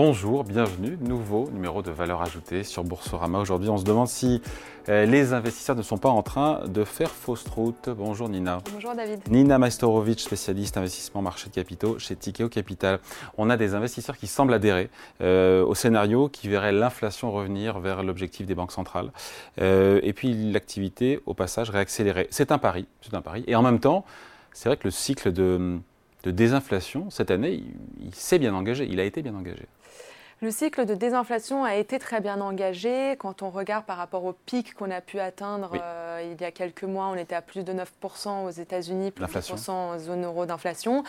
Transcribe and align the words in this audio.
Bonjour, 0.00 0.44
bienvenue, 0.44 0.96
nouveau 1.00 1.50
numéro 1.50 1.82
de 1.82 1.90
valeur 1.90 2.22
ajoutée 2.22 2.62
sur 2.62 2.84
Boursorama. 2.84 3.40
Aujourd'hui, 3.40 3.68
on 3.68 3.78
se 3.78 3.84
demande 3.84 4.06
si 4.06 4.40
euh, 4.88 5.04
les 5.06 5.32
investisseurs 5.32 5.74
ne 5.74 5.82
sont 5.82 5.98
pas 5.98 6.08
en 6.08 6.22
train 6.22 6.60
de 6.68 6.84
faire 6.84 7.10
fausse 7.10 7.44
route. 7.48 7.88
Bonjour 7.88 8.28
Nina. 8.28 8.58
Bonjour 8.72 8.94
David. 8.94 9.28
Nina 9.28 9.58
Majstorovic, 9.58 10.20
spécialiste 10.20 10.76
investissement 10.76 11.20
marché 11.20 11.48
de 11.48 11.54
capitaux 11.56 11.98
chez 11.98 12.14
Tikeo 12.14 12.48
Capital. 12.48 13.00
On 13.38 13.50
a 13.50 13.56
des 13.56 13.74
investisseurs 13.74 14.16
qui 14.16 14.28
semblent 14.28 14.54
adhérer 14.54 14.88
euh, 15.20 15.64
au 15.64 15.74
scénario 15.74 16.28
qui 16.28 16.46
verrait 16.46 16.70
l'inflation 16.70 17.32
revenir 17.32 17.80
vers 17.80 18.04
l'objectif 18.04 18.46
des 18.46 18.54
banques 18.54 18.70
centrales 18.70 19.10
euh, 19.60 19.98
et 20.04 20.12
puis 20.12 20.52
l'activité 20.52 21.18
au 21.26 21.34
passage 21.34 21.70
réaccélérer. 21.70 22.28
C'est 22.30 22.52
un 22.52 22.58
pari, 22.58 22.86
c'est 23.00 23.14
un 23.14 23.20
pari. 23.20 23.42
Et 23.48 23.56
en 23.56 23.62
même 23.62 23.80
temps, 23.80 24.04
c'est 24.52 24.68
vrai 24.68 24.76
que 24.76 24.84
le 24.84 24.92
cycle 24.92 25.32
de, 25.32 25.80
désinflation 26.24 27.10
cette 27.10 27.30
année, 27.30 27.64
il 28.08 28.14
s'est 28.14 28.38
bien 28.38 28.54
engagé, 28.54 28.86
il 28.88 29.00
a 29.00 29.04
été 29.04 29.22
bien 29.22 29.34
engagé. 29.34 29.66
Le 30.40 30.52
cycle 30.52 30.86
de 30.86 30.94
désinflation 30.94 31.64
a 31.64 31.74
été 31.74 31.98
très 31.98 32.20
bien 32.20 32.40
engagé. 32.40 33.16
Quand 33.18 33.42
on 33.42 33.50
regarde 33.50 33.84
par 33.84 33.96
rapport 33.96 34.24
au 34.24 34.32
pic 34.32 34.72
qu'on 34.74 34.90
a 34.90 35.00
pu 35.00 35.18
atteindre 35.18 35.72
euh, 35.74 36.07
il 36.22 36.40
y 36.40 36.44
a 36.44 36.50
quelques 36.50 36.84
mois, 36.84 37.06
on 37.06 37.14
était 37.14 37.34
à 37.34 37.42
plus 37.42 37.64
de 37.64 37.72
9% 37.72 38.46
aux 38.46 38.50
États-Unis, 38.50 39.10
plus 39.10 39.24
de 39.24 39.30
9% 39.30 39.70
en 39.70 39.98
zone 39.98 40.24
euro 40.24 40.46
d'inflation. 40.46 41.04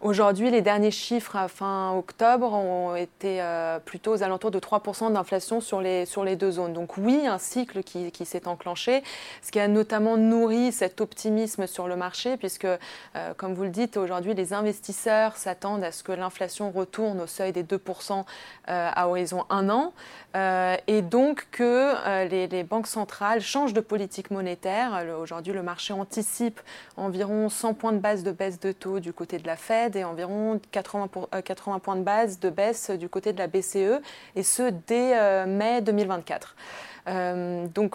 Aujourd'hui, 0.00 0.50
les 0.50 0.62
derniers 0.62 0.90
chiffres 0.90 1.36
à 1.36 1.48
fin 1.48 1.92
octobre 1.92 2.52
ont 2.52 2.94
été 2.96 3.40
euh, 3.40 3.78
plutôt 3.78 4.12
aux 4.12 4.22
alentours 4.22 4.50
de 4.50 4.58
3% 4.58 5.12
d'inflation 5.12 5.60
sur 5.60 5.80
les, 5.80 6.06
sur 6.06 6.24
les 6.24 6.36
deux 6.36 6.52
zones. 6.52 6.72
Donc 6.72 6.96
oui, 6.96 7.26
un 7.26 7.38
cycle 7.38 7.82
qui, 7.82 8.10
qui 8.10 8.24
s'est 8.24 8.48
enclenché, 8.48 9.02
ce 9.42 9.50
qui 9.50 9.60
a 9.60 9.68
notamment 9.68 10.16
nourri 10.16 10.72
cet 10.72 11.00
optimisme 11.00 11.66
sur 11.66 11.88
le 11.88 11.96
marché, 11.96 12.36
puisque, 12.36 12.64
euh, 12.64 12.78
comme 13.36 13.54
vous 13.54 13.64
le 13.64 13.70
dites, 13.70 13.96
aujourd'hui, 13.96 14.34
les 14.34 14.52
investisseurs 14.52 15.36
s'attendent 15.36 15.84
à 15.84 15.92
ce 15.92 16.02
que 16.02 16.12
l'inflation 16.12 16.70
retourne 16.70 17.20
au 17.20 17.26
seuil 17.26 17.52
des 17.52 17.64
2% 17.64 18.24
euh, 18.68 18.90
à 18.94 19.08
horizon 19.08 19.44
un 19.50 19.68
an, 19.70 19.92
euh, 20.34 20.76
et 20.86 21.02
donc 21.02 21.46
que 21.50 21.92
euh, 22.06 22.24
les, 22.24 22.62
banques 22.62 22.86
centrales 22.86 23.40
changent 23.40 23.74
de 23.74 23.80
politique 23.80 24.30
monétaire. 24.30 24.51
Aujourd'hui, 25.20 25.52
le 25.52 25.62
marché 25.62 25.92
anticipe 25.92 26.60
environ 26.96 27.48
100 27.48 27.74
points 27.74 27.92
de 27.92 27.98
base 27.98 28.22
de 28.22 28.32
baisse 28.32 28.58
de 28.60 28.72
taux 28.72 29.00
du 29.00 29.12
côté 29.12 29.38
de 29.38 29.46
la 29.46 29.56
Fed 29.56 29.96
et 29.96 30.04
environ 30.04 30.60
80, 30.70 31.08
80 31.44 31.78
points 31.78 31.96
de 31.96 32.02
base 32.02 32.40
de 32.40 32.50
baisse 32.50 32.90
du 32.90 33.08
côté 33.08 33.32
de 33.32 33.38
la 33.38 33.46
BCE, 33.46 34.00
et 34.36 34.42
ce 34.42 34.70
dès 34.86 35.46
mai 35.46 35.80
2024. 35.80 36.56
donc 37.74 37.94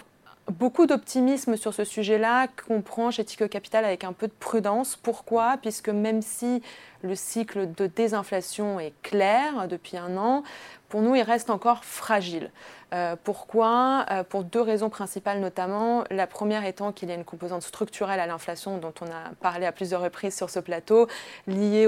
beaucoup 0.50 0.86
d'optimisme 0.86 1.56
sur 1.56 1.74
ce 1.74 1.84
sujet-là 1.84 2.48
qu'on 2.48 2.80
prend 2.82 3.10
chez 3.10 3.24
Tico 3.24 3.48
Capital 3.48 3.84
avec 3.84 4.04
un 4.04 4.12
peu 4.12 4.26
de 4.26 4.32
prudence. 4.32 4.96
Pourquoi? 4.96 5.56
Puisque 5.60 5.88
même 5.88 6.22
si 6.22 6.62
le 7.02 7.14
cycle 7.14 7.72
de 7.74 7.86
désinflation 7.86 8.80
est 8.80 8.94
clair 9.02 9.68
depuis 9.68 9.96
un 9.96 10.16
an, 10.16 10.42
pour 10.88 11.02
nous, 11.02 11.14
il 11.14 11.22
reste 11.22 11.50
encore 11.50 11.84
fragile. 11.84 12.50
Euh, 12.94 13.14
pourquoi? 13.22 14.06
Euh, 14.10 14.24
Pour 14.24 14.42
deux 14.42 14.62
raisons 14.62 14.88
principales 14.88 15.40
notamment. 15.40 16.04
La 16.10 16.26
première 16.26 16.64
étant 16.64 16.92
qu'il 16.92 17.10
y 17.10 17.12
a 17.12 17.14
une 17.14 17.24
composante 17.24 17.62
structurelle 17.62 18.20
à 18.20 18.26
l'inflation 18.26 18.78
dont 18.78 18.94
on 19.02 19.06
a 19.06 19.34
parlé 19.42 19.66
à 19.66 19.72
plusieurs 19.72 20.00
reprises 20.00 20.34
sur 20.34 20.48
ce 20.48 20.58
plateau, 20.58 21.06
liée 21.46 21.86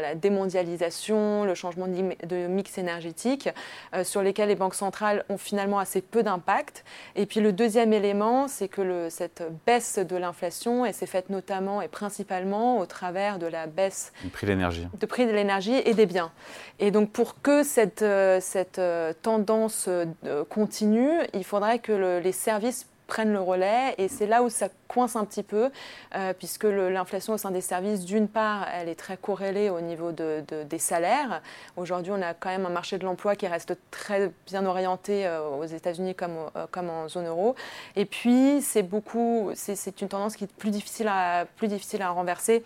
à 0.00 0.02
la 0.02 0.14
démondialisation, 0.14 1.44
le 1.44 1.54
changement 1.54 1.86
de 1.86 2.46
mix 2.46 2.78
énergétique, 2.78 3.48
euh, 3.94 4.04
sur 4.04 4.22
lesquels 4.22 4.48
les 4.48 4.56
banques 4.56 4.74
centrales 4.74 5.24
ont 5.28 5.38
finalement 5.38 5.78
assez 5.78 6.00
peu 6.00 6.22
d'impact. 6.22 6.84
Et 7.16 7.26
puis 7.26 7.40
le 7.40 7.52
deuxième 7.52 7.92
élément, 7.92 8.48
c'est 8.48 8.68
que 8.68 9.08
cette 9.10 9.42
baisse 9.66 9.98
de 9.98 10.16
l'inflation, 10.16 10.90
s'est 10.92 11.06
faite 11.06 11.30
notamment 11.30 11.82
et 11.82 11.88
principalement 11.88 12.78
au 12.78 12.86
travers 12.86 13.38
de 13.38 13.46
la 13.46 13.66
baisse 13.66 14.12
du 14.24 14.30
prix 14.30 14.46
de 14.46 14.52
l'énergie. 14.52 14.88
De 14.98 15.06
prix 15.06 15.26
de 15.26 15.30
l'énergie 15.30 15.76
et 15.84 15.94
des 15.94 16.06
biens. 16.06 16.32
Et 16.78 16.90
donc 16.90 17.10
pour 17.10 17.40
que 17.42 17.62
cette, 17.62 18.04
cette 18.40 18.80
tendance 19.22 19.86
euh, 19.88 20.44
continue, 20.48 21.20
il 21.34 21.44
faudrait 21.44 21.78
que 21.78 22.18
les 22.18 22.32
services 22.32 22.86
prennent 23.10 23.32
le 23.32 23.40
relais 23.40 23.96
et 23.98 24.06
c'est 24.06 24.28
là 24.28 24.40
où 24.44 24.48
ça 24.48 24.68
coince 24.86 25.16
un 25.16 25.24
petit 25.24 25.42
peu 25.42 25.70
euh, 26.14 26.32
puisque 26.32 26.64
l'inflation 26.64 27.32
au 27.32 27.38
sein 27.38 27.50
des 27.50 27.60
services, 27.60 28.04
d'une 28.04 28.28
part, 28.28 28.68
elle 28.72 28.88
est 28.88 28.94
très 28.94 29.16
corrélée 29.16 29.68
au 29.68 29.80
niveau 29.80 30.12
de, 30.12 30.44
des 30.48 30.78
salaires. 30.78 31.42
Aujourd'hui, 31.76 32.12
on 32.14 32.22
a 32.22 32.34
quand 32.34 32.50
même 32.50 32.66
un 32.66 32.70
marché 32.70 32.98
de 32.98 33.04
l'emploi 33.04 33.34
qui 33.34 33.48
reste 33.48 33.76
très 33.90 34.30
bien 34.46 34.64
orienté 34.64 35.26
euh, 35.26 35.42
aux 35.42 35.64
États-Unis 35.64 36.14
comme, 36.14 36.38
comme 36.70 36.88
en 36.88 37.08
zone 37.08 37.26
euro. 37.26 37.56
Et 37.96 38.04
puis, 38.04 38.62
c'est 38.62 38.84
beaucoup, 38.84 39.50
c'est 39.54 40.00
une 40.00 40.08
tendance 40.08 40.36
qui 40.36 40.44
est 40.44 40.52
plus 40.52 40.70
difficile 40.70 41.08
à, 41.08 41.46
plus 41.56 41.66
difficile 41.66 42.02
à 42.02 42.10
renverser 42.10 42.62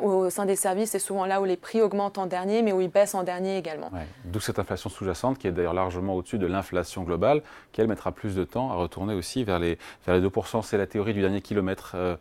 au 0.00 0.30
sein 0.30 0.46
des 0.46 0.56
services, 0.56 0.90
c'est 0.90 0.98
souvent 0.98 1.26
là 1.26 1.40
où 1.40 1.44
les 1.44 1.56
prix 1.56 1.80
augmentent 1.82 2.18
en 2.18 2.26
dernier, 2.26 2.62
mais 2.62 2.72
où 2.72 2.80
ils 2.80 2.90
baissent 2.90 3.14
en 3.14 3.22
dernier 3.22 3.58
également. 3.58 3.90
D'où 4.24 4.40
cette 4.40 4.58
inflation 4.58 4.90
sous-jacente 4.90 5.38
qui 5.38 5.46
est 5.46 5.52
d'ailleurs 5.52 5.74
largement 5.74 6.14
au-dessus 6.14 6.38
de 6.38 6.46
l'inflation 6.46 7.02
globale, 7.02 7.42
qui 7.72 7.80
elle 7.80 7.88
mettra 7.88 8.12
plus 8.12 8.34
de 8.34 8.44
temps 8.44 8.70
à 8.70 8.74
retourner 8.74 9.14
aussi 9.14 9.44
vers 9.44 9.58
les, 9.58 9.78
vers 10.06 10.18
les 10.18 10.26
2%. 10.26 10.62
C'est 10.62 10.78
la 10.78 10.86
théorie 10.86 11.14
du 11.14 11.20
dernier 11.20 11.40
kilomètre 11.40 11.92
euh, 11.94 12.16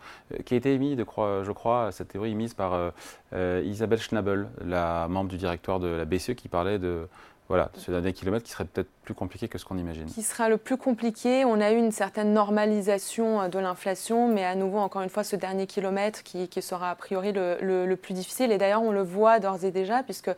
qui 0.46 0.54
a 0.54 0.58
été 0.58 0.74
émise, 0.74 0.98
je 0.98 1.52
crois, 1.52 1.92
cette 1.92 2.10
théorie 2.10 2.32
émise 2.32 2.54
par 2.54 2.74
euh, 2.74 2.90
euh, 3.34 3.62
Isabelle 3.66 4.00
Schnabel, 4.00 4.48
la 4.66 5.08
membre 5.08 5.30
du 5.30 5.38
directoire 5.38 5.80
de 5.80 5.88
la 5.88 6.06
BCE, 6.06 6.34
qui 6.36 6.48
parlait 6.48 6.80
de 6.80 7.08
voilà, 7.52 7.70
ce 7.76 7.92
dernier 7.92 8.14
kilomètre 8.14 8.46
qui 8.46 8.52
serait 8.52 8.64
peut-être 8.64 8.88
plus 9.04 9.14
compliqué 9.14 9.50
que 9.50 9.58
ce 9.58 9.66
qu'on 9.66 9.78
imagine. 9.78 10.06
Qui 10.06 10.22
sera 10.22 10.48
le 10.48 10.56
plus 10.56 10.78
compliqué. 10.78 11.44
On 11.44 11.60
a 11.60 11.74
eu 11.74 11.78
une 11.78 11.92
certaine 11.92 12.32
normalisation 12.32 13.42
euh, 13.42 13.48
de 13.50 13.60
l'inflation, 13.60 14.30
mais 14.30 14.46
à 14.46 14.56
nouveau, 14.56 14.78
encore 14.78 15.02
une 15.02 15.10
fois, 15.10 15.26
ce 15.26 15.36
dernier 15.36 15.68
kilomètre 15.68 16.24
qui, 16.24 16.48
sera 16.62 16.92
a 16.92 16.96
priori 16.96 17.34
le, 17.34 17.96
plus 17.96 18.14
difficile. 18.14 18.54
Et 18.54 18.58
d'ailleurs, 18.58 18.84
on 18.84 18.92
le 18.92 19.02
voit 19.02 19.42
d'ores 19.42 19.66
et 19.66 19.72
déjà, 19.72 20.02
puisque 20.02 20.32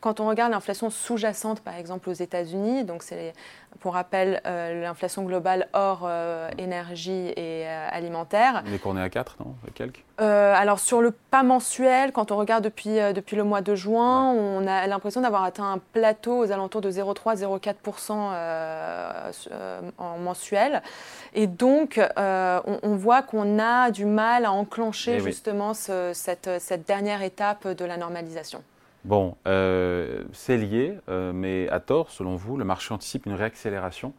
quand 0.00 0.20
on 0.20 0.28
regarde 0.28 0.52
l'inflation 0.52 0.90
sous-jacente, 0.90 1.58
par 1.58 1.74
exemple 1.74 2.08
aux 2.08 2.12
États-Unis, 2.12 2.84
donc 2.84 3.02
c'est 3.02 3.32
pour 3.80 3.94
rappel 3.94 4.40
euh, 4.46 4.80
l'inflation 4.80 5.24
globale 5.24 5.66
hors 5.72 6.02
euh, 6.04 6.50
énergie 6.56 7.32
et 7.36 7.66
alimentaire. 7.66 8.62
On 8.64 8.72
est 8.72 8.78
qu'on 8.78 8.96
est 8.96 9.02
à 9.02 9.10
4, 9.10 9.38
non? 9.40 9.56
Quelques 10.20 10.30
Alors 10.60 10.78
sur 10.78 11.00
le 11.00 11.10
pas 11.10 11.42
mensuel, 11.42 12.12
quand 12.12 12.32
on 12.32 12.36
regarde 12.36 12.62
depuis, 12.62 12.96
depuis 13.14 13.36
le 13.36 13.44
mois 13.44 13.62
de 13.62 13.74
juin, 13.74 14.30
on 14.32 14.66
a 14.66 14.86
l'impression 14.86 15.22
d'avoir 15.22 15.44
atteint 15.44 15.72
un 15.72 15.78
plateau 15.92 16.38
aux 16.38 16.52
alentours 16.52 16.82
de 16.82 16.90
0,3-0,4% 16.90 18.10
euh, 18.12 19.32
euh, 19.50 19.80
en 19.96 20.18
mensuel. 20.18 20.82
Et 21.34 21.46
donc, 21.46 21.98
euh, 21.98 22.60
on, 22.82 22.96
voit 22.96 23.22
qu'on 23.22 23.58
a 23.58 23.90
du 23.90 24.04
mal 24.04 24.44
à 24.44 24.52
enclencher 24.52 25.16
eh 25.16 25.20
justement 25.20 25.72
cette, 25.74 26.50
cette, 26.58 26.86
dernière 26.86 27.22
étape 27.22 27.68
de 27.68 27.84
la 27.84 27.96
normalisation. 27.96 28.62
Bon, 29.04 29.36
c'est 29.44 30.58
lié, 30.58 30.98
mais 31.08 31.68
à 31.70 31.80
tort, 31.80 32.10
selon 32.10 32.36
vous, 32.36 32.58
le 32.58 32.64
marché 32.64 32.92
anticipe 32.92 33.26
une 33.26 33.34
réaccélération 33.34 34.12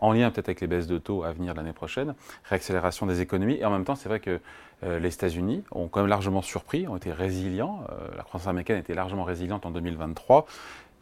en 0.00 0.12
lien 0.12 0.30
peut-être 0.30 0.48
avec 0.48 0.60
les 0.60 0.66
baisses 0.66 0.86
de 0.86 0.98
taux 0.98 1.22
à 1.22 1.32
venir 1.32 1.54
l'année 1.54 1.72
prochaine, 1.72 2.14
réaccélération 2.44 3.06
des 3.06 3.20
économies. 3.20 3.58
Et 3.60 3.64
en 3.64 3.70
même 3.70 3.84
temps, 3.84 3.94
c'est 3.94 4.08
vrai 4.08 4.20
que 4.20 4.40
les 4.82 5.12
États-Unis 5.12 5.62
ont 5.72 5.88
quand 5.88 6.00
même 6.00 6.08
largement 6.08 6.40
surpris, 6.40 6.88
ont 6.88 6.96
été 6.96 7.12
résilients. 7.12 7.84
la 8.16 8.22
croissance 8.22 8.48
américaine 8.48 8.78
était 8.78 8.94
largement 8.94 9.24
résiliente 9.24 9.66
en 9.66 9.70
2023 9.70 10.46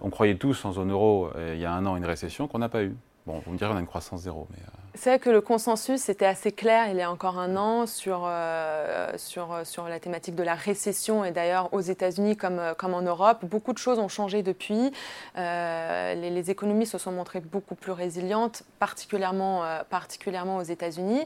on 0.01 0.11
croyait 0.11 0.37
tous 0.37 0.65
en 0.65 0.73
zone 0.73 0.93
euro 0.93 1.31
euh, 1.37 1.55
il 1.55 1.61
y 1.61 1.65
a 1.65 1.73
un 1.73 1.85
an 1.87 1.97
une 1.97 2.05
récession 2.05 2.49
qu'on 2.49 2.59
n'a 2.59 2.69
pas 2.69 2.83
eue. 2.83 2.97
Bon, 3.27 3.43
vous 3.45 3.53
me 3.53 3.59
direz, 3.59 3.73
on 3.73 3.77
a 3.77 3.81
une 3.81 3.87
croissance 3.87 4.23
zéro. 4.23 4.47
Mais 4.51 4.59
euh, 4.63 4.88
C'est 5.01 5.11
vrai 5.11 5.19
que 5.21 5.31
le 5.31 5.41
consensus 5.41 6.09
était 6.09 6.27
assez 6.27 6.51
clair 6.51 6.89
il 6.91 6.97
y 6.97 7.03
a 7.03 7.09
encore 7.09 7.39
un 7.39 7.57
an 7.57 7.87
sur, 7.87 8.25
euh, 8.27 9.13
sur, 9.17 9.61
sur 9.63 9.89
la 9.89 10.01
thématique 10.01 10.35
de 10.35 10.43
la 10.43 10.57
récession. 10.57 11.25
Et 11.25 11.31
d'ailleurs, 11.31 11.73
aux 11.73 11.81
États-Unis 11.81 12.37
comme, 12.37 12.61
comme 12.77 12.95
en 12.95 13.03
Europe, 13.03 13.45
beaucoup 13.45 13.73
de 13.73 13.79
choses 13.79 14.01
ont 14.01 14.09
changé 14.09 14.43
depuis. 14.43 14.91
les, 15.37 16.51
économies 16.51 16.87
se 16.87 16.99
sont 16.99 17.13
montrées 17.13 17.39
beaucoup 17.39 17.77
plus 17.77 17.93
résilientes, 17.93 18.65
particulièrement, 18.81 19.63
particulièrement 19.89 20.57
aux 20.57 20.63
États-Unis. 20.63 21.25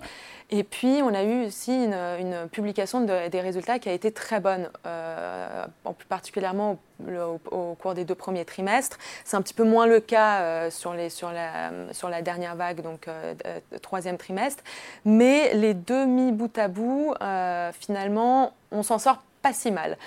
Et 0.51 0.65
puis, 0.65 1.01
on 1.03 1.15
a 1.15 1.23
eu 1.23 1.47
aussi 1.47 1.73
une, 1.73 2.49
publication 2.51 3.01
des 3.01 3.41
résultats 3.41 3.79
qui 3.79 3.89
a 3.89 3.93
été 3.93 4.13
très 4.13 4.41
bonne, 4.41 4.69
en 5.85 5.93
plus 5.95 6.07
particulièrement 6.07 6.73
au, 6.73 6.79
cours 7.81 7.95
des 7.95 8.05
deux 8.05 8.15
premiers 8.15 8.45
trimestres. 8.45 8.99
C'est 9.25 9.37
un 9.37 9.43
petit 9.43 9.55
peu 9.55 9.65
moins 9.65 9.87
le 9.87 10.01
cas 10.01 10.41
euh, 10.41 10.71
sur 10.71 10.93
la 12.09 12.23
dernière 12.23 12.57
vague, 12.57 12.83
donc 12.83 13.09
euh, 13.09 13.35
euh, 13.47 13.59
troisième 13.81 14.19
trimestre. 14.19 14.63
Mais 15.05 15.55
les 15.55 15.75
deux 15.75 16.07
mis 16.07 16.33
bout 16.33 16.57
à 16.59 16.69
bout, 16.69 17.15
finalement, 17.79 18.53
on 18.71 18.83
s'en 18.83 18.99
sort 18.99 19.23
pas 19.43 19.53
si 19.53 19.71
mal. 19.71 19.99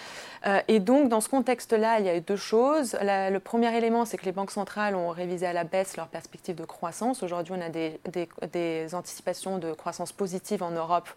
Et 0.68 0.80
donc, 0.80 1.10
dans 1.10 1.22
ce 1.22 1.30
contexte-là, 1.30 2.00
il 2.00 2.06
y 2.06 2.10
a 2.10 2.16
eu 2.18 2.22
deux 2.22 2.36
choses. 2.36 2.96
le 3.02 3.38
premier 3.40 3.76
élément, 3.76 4.06
c'est 4.06 4.18
que 4.18 4.26
les 4.26 4.32
banques 4.32 4.52
centrales 4.52 4.96
ont 4.96 5.10
révisé 5.10 5.46
à 5.46 5.54
la 5.54 5.64
baisse 5.64 5.98
leurs 5.98 6.08
perspectives 6.08 6.56
de 6.56 6.66
croissance. 6.66 7.24
Aujourd'hui, 7.24 7.54
on 7.58 7.62
a 7.62 7.70
des, 7.70 8.00
des, 8.12 8.30
des, 8.52 8.96
anticipations 8.96 9.58
de 9.58 9.74
croissance 9.74 10.12
positive 10.12 10.64
en 10.64 10.72
Europe 10.72 11.10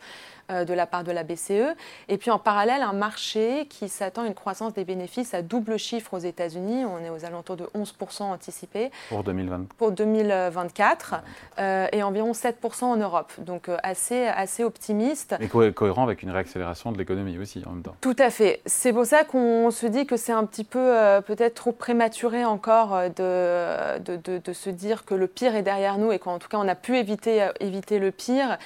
euh, 0.51 0.65
de 0.65 0.73
la 0.73 0.87
part 0.87 1.05
de 1.05 1.13
la 1.13 1.25
BCE. 1.25 1.77
Et 2.09 2.17
puis 2.17 2.31
en 2.31 2.39
parallèle, 2.39 2.83
un 2.83 2.95
marché 2.95 3.67
qui 3.69 3.89
s'attend 3.89 4.23
à 4.23 4.27
une 4.27 4.35
croissance 4.35 4.73
des 4.73 4.85
bénéfices 4.85 5.35
à 5.35 5.43
double 5.43 5.79
chiffre 5.79 6.15
aux 6.15 6.19
États-Unis. 6.19 6.87
On 6.87 6.99
est 7.05 7.11
aux 7.11 7.27
alentours 7.27 7.57
de 7.57 7.65
11% 7.75 8.23
anticipés. 8.23 8.91
Pour, 9.11 9.25
2020. 9.25 9.67
pour 9.77 9.93
2024. 9.93 11.17
Euh, 11.59 11.87
et 11.93 12.03
environ 12.03 12.33
7% 12.33 12.85
en 12.85 12.97
Europe. 12.97 13.31
Donc 13.39 13.69
euh, 13.69 13.77
assez, 13.83 14.27
assez 14.27 14.65
optimiste. 14.65 15.35
Et 15.41 15.49
cohérent 15.49 16.05
avec 16.05 16.23
une 16.23 16.31
réaccélération 16.31 16.93
de 16.93 16.99
l'économie 16.99 17.37
aussi 17.37 17.63
en 17.67 17.73
même 17.73 17.83
temps. 17.83 17.97
Tout 18.01 18.17
à 18.19 18.31
fait. 18.31 18.63
C'est 18.65 18.95
pour 18.95 19.05
ça 19.05 19.18
qu'on 19.25 19.71
se 19.71 19.87
dit 19.87 20.07
que 20.07 20.17
c'est 20.17 20.33
un 20.33 20.45
petit 20.45 20.65
peu 20.65 20.93
peut-être 21.27 21.55
trop 21.55 21.73
prématuré 21.73 22.45
encore 22.45 22.97
de 23.17 23.99
de, 23.99 24.39
de, 24.39 24.53
se 24.53 24.71
dire 24.71 25.05
que 25.05 25.15
le 25.15 25.27
pire 25.27 25.55
est 25.55 25.63
derrière 25.63 25.99
nous 25.99 26.13
et 26.13 26.19
qu'en 26.19 26.39
tout 26.39 26.49
cas 26.49 26.59
on 26.59 26.69
a 26.69 26.75
pu 26.75 26.97
éviter, 26.97 27.49
éviter 27.61 27.99
le 27.99 28.11
pire. 28.11 28.59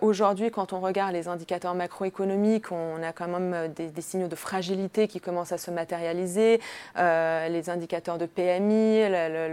Aujourd'hui, 0.00 0.50
quand 0.50 0.72
on 0.72 0.80
regarde 0.80 1.12
les 1.12 1.28
indicateurs 1.28 1.74
macroéconomiques, 1.74 2.72
on 2.72 3.02
a 3.02 3.12
quand 3.12 3.28
même 3.28 3.72
des, 3.74 3.90
signaux 4.00 4.28
de 4.28 4.36
fragilité 4.36 5.08
qui 5.08 5.20
commencent 5.20 5.52
à 5.52 5.58
se 5.58 5.70
matérialiser. 5.70 6.60
les 6.96 7.70
indicateurs 7.70 8.18
de 8.18 8.26
PMI, 8.26 9.08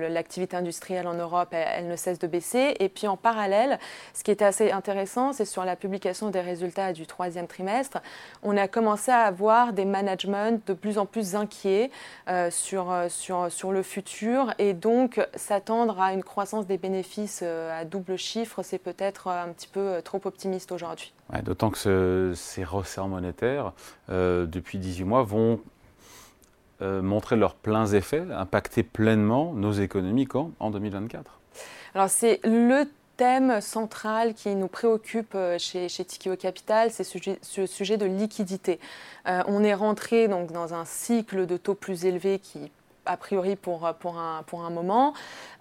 l'activité 0.09 0.57
industrielle 0.57 1.07
en 1.07 1.13
Europe, 1.13 1.49
elle, 1.51 1.87
ne 1.87 1.95
cesse 1.95 2.19
de 2.19 2.27
baisser. 2.27 2.75
Et 2.79 2.89
puis 2.89 3.07
en 3.07 3.17
parallèle, 3.17 3.79
ce 4.13 4.23
qui 4.23 4.31
est 4.31 4.41
assez 4.41 4.71
intéressant, 4.71 5.33
c'est 5.33 5.45
sur 5.45 5.65
la 5.65 5.75
publication 5.75 6.29
des 6.29 6.41
résultats 6.41 6.93
du 6.93 7.05
troisième 7.05 7.47
trimestre, 7.47 7.99
on 8.43 8.55
a 8.57 8.67
commencé 8.67 9.11
à 9.11 9.21
avoir 9.21 9.73
des 9.73 9.85
de 10.15 10.73
plus 10.73 10.97
en 10.97 11.05
plus 11.05 11.35
inquiets 11.35 11.91
euh, 12.27 12.49
sur, 12.51 12.91
euh, 12.91 13.07
sur, 13.09 13.51
sur 13.51 13.71
le 13.71 13.83
futur. 13.83 14.53
Et 14.59 14.73
donc, 14.73 15.25
s'attendre 15.35 15.99
à 15.99 16.13
une 16.13 16.23
croissance 16.23 16.65
des 16.67 16.77
bénéfices 16.77 17.41
euh, 17.43 17.81
à 17.81 17.85
double 17.85 18.17
chiffre, 18.17 18.63
c'est 18.63 18.79
peut-être 18.79 19.27
un 19.27 19.49
petit 19.49 19.67
peu 19.67 20.01
trop 20.03 20.21
optimiste 20.25 20.71
aujourd'hui. 20.71 21.13
D'autant 21.43 21.69
que 21.69 22.33
ces 22.35 22.63
resserres 22.63 23.07
monétaires, 23.07 23.73
depuis 24.09 24.77
18 24.77 25.03
mois, 25.03 25.23
vont 25.23 25.59
montrer 26.81 27.35
leurs 27.35 27.55
pleins 27.55 27.87
effets, 27.87 28.23
impacter 28.31 28.83
pleinement 28.83 29.53
nos 29.53 29.71
économies 29.71 30.25
quand? 30.25 30.51
En 30.59 30.69
2024 30.69 31.39
alors 31.95 32.09
c'est 32.09 32.41
le 32.43 32.83
thème 33.17 33.61
central 33.61 34.33
qui 34.33 34.55
nous 34.55 34.67
préoccupe 34.67 35.35
euh, 35.35 35.57
chez, 35.57 35.89
chez 35.89 36.05
Tikeo 36.05 36.35
Capital, 36.35 36.91
c'est 36.91 37.03
ce 37.03 37.65
sujet 37.65 37.97
de 37.97 38.05
liquidité. 38.05 38.79
Euh, 39.27 39.41
on 39.47 39.63
est 39.63 39.73
rentré 39.73 40.27
donc 40.27 40.51
dans 40.51 40.73
un 40.73 40.85
cycle 40.85 41.45
de 41.45 41.57
taux 41.57 41.75
plus 41.75 42.05
élevés 42.05 42.39
qui 42.39 42.71
a 43.05 43.17
priori 43.17 43.55
pour, 43.55 43.93
pour, 43.99 44.17
un, 44.17 44.43
pour 44.43 44.63
un 44.63 44.69
moment. 44.69 45.13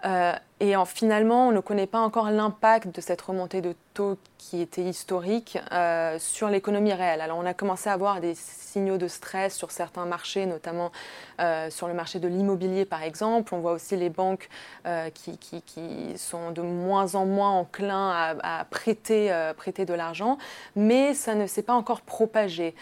Euh, 0.04 0.32
et 0.60 0.76
en, 0.76 0.84
finalement, 0.84 1.48
on 1.48 1.52
ne 1.52 1.60
connaît 1.60 1.86
pas 1.86 1.98
encore 1.98 2.30
l'impact 2.30 2.94
de 2.94 3.00
cette 3.00 3.20
remontée 3.20 3.60
de 3.60 3.74
taux 3.94 4.18
qui 4.38 4.60
était 4.60 4.82
historique 4.82 5.58
euh, 5.72 6.18
sur 6.18 6.48
l'économie 6.48 6.92
réelle. 6.92 7.20
Alors 7.20 7.38
on 7.38 7.46
a 7.46 7.54
commencé 7.54 7.88
à 7.88 7.94
avoir 7.94 8.20
des 8.20 8.34
signaux 8.34 8.98
de 8.98 9.08
stress 9.08 9.54
sur 9.54 9.70
certains 9.70 10.04
marchés, 10.04 10.46
notamment 10.46 10.92
euh, 11.40 11.70
sur 11.70 11.88
le 11.88 11.94
marché 11.94 12.18
de 12.18 12.28
l'immobilier 12.28 12.84
par 12.84 13.02
exemple. 13.02 13.54
On 13.54 13.60
voit 13.60 13.72
aussi 13.72 13.96
les 13.96 14.10
banques 14.10 14.48
qui, 15.14 15.38
qui, 15.38 16.18
sont 16.18 16.50
de 16.50 16.60
moins 16.60 17.14
en 17.14 17.24
moins 17.26 17.50
enclins 17.50 18.10
à, 18.10 18.60
à 18.60 18.64
prêter, 18.64 19.32
prêter 19.56 19.84
de 19.84 19.94
l'argent, 19.94 20.38
mais 20.76 21.14
ça 21.14 21.34
ne 21.34 21.46
s'est 21.46 21.62
pas 21.62 21.74
encore 21.74 22.02
propagé. 22.02 22.74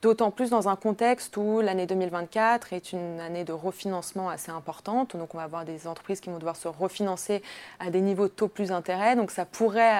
D'autant 0.00 0.30
plus 0.30 0.50
dans 0.50 0.68
un 0.68 0.76
contexte 0.76 1.36
où 1.36 1.60
l'année 1.60 1.86
2024 1.86 2.72
est 2.72 2.92
une 2.92 3.18
année 3.18 3.44
de 3.44 3.52
refinancement 3.52 4.28
assez 4.28 4.52
importante. 4.52 5.16
Donc, 5.16 5.34
on 5.34 5.38
va 5.38 5.44
avoir 5.44 5.64
des 5.64 5.88
entreprises 5.88 6.20
qui 6.20 6.30
vont 6.30 6.38
devoir 6.38 6.54
se 6.54 6.68
refinancer 6.68 7.42
à 7.80 7.90
des 7.90 8.00
niveaux 8.00 8.28
de 8.28 8.32
taux 8.32 8.46
plus 8.46 8.70
intérêts. 8.70 9.16
Donc, 9.16 9.32
ça 9.32 9.44
pourrait 9.44 9.98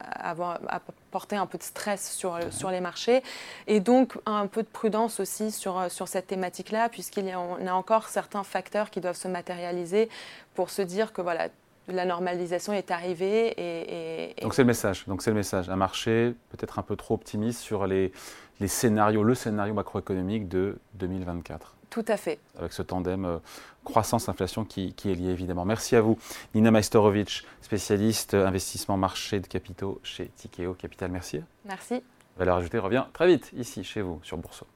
avoir 0.00 0.60
apporter 0.68 1.36
un 1.36 1.46
peu 1.46 1.58
de 1.58 1.62
stress 1.62 2.10
sur, 2.12 2.38
sur 2.50 2.70
les 2.70 2.80
marchés. 2.80 3.22
Et 3.66 3.80
donc, 3.80 4.18
un 4.24 4.46
peu 4.46 4.62
de 4.62 4.68
prudence 4.68 5.20
aussi 5.20 5.50
sur, 5.50 5.90
sur 5.90 6.08
cette 6.08 6.28
thématique-là, 6.28 6.88
puisqu'il 6.88 7.26
y 7.26 7.32
a, 7.32 7.38
a 7.38 7.74
encore 7.74 8.08
certains 8.08 8.44
facteurs 8.44 8.90
qui 8.90 9.00
doivent 9.00 9.16
se 9.16 9.28
matérialiser 9.28 10.08
pour 10.54 10.70
se 10.70 10.80
dire 10.80 11.12
que 11.12 11.20
voilà, 11.20 11.48
la 11.88 12.04
normalisation 12.04 12.72
est 12.72 12.90
arrivée. 12.90 13.54
Et, 13.58 14.42
Donc 14.42 14.54
c'est 14.54 14.62
le 14.62 14.66
message. 14.66 15.04
Donc 15.06 15.22
c'est 15.22 15.30
le 15.30 15.36
message. 15.36 15.68
Un 15.68 15.76
marché 15.76 16.34
peut-être 16.50 16.78
un 16.78 16.82
peu 16.82 16.96
trop 16.96 17.14
optimiste 17.14 17.60
sur 17.60 17.86
les, 17.86 18.12
les 18.60 18.68
scénarios, 18.68 19.22
le 19.22 19.34
scénario 19.34 19.74
macroéconomique 19.74 20.48
de 20.48 20.78
2024. 20.94 21.74
Tout 21.90 22.04
à 22.08 22.16
fait. 22.16 22.38
Avec 22.58 22.72
ce 22.72 22.82
tandem 22.82 23.24
euh, 23.24 23.38
croissance-inflation 23.84 24.64
qui, 24.64 24.92
qui, 24.94 25.10
est 25.10 25.14
lié 25.14 25.30
évidemment. 25.30 25.64
Merci 25.64 25.96
à 25.96 26.00
vous, 26.00 26.18
Nina 26.54 26.70
Majstorovic, 26.70 27.46
spécialiste 27.62 28.34
investissement 28.34 28.96
marché 28.96 29.40
de 29.40 29.46
capitaux 29.46 30.00
chez 30.02 30.26
Tikeo 30.36 30.74
Capital. 30.74 31.10
Merci. 31.10 31.40
Merci. 31.64 32.02
Valeur 32.36 32.56
ajoutée 32.56 32.78
revient 32.78 33.04
très 33.12 33.28
vite 33.28 33.50
ici 33.56 33.82
chez 33.84 34.02
vous 34.02 34.20
sur 34.22 34.36
Bourseau. 34.36 34.66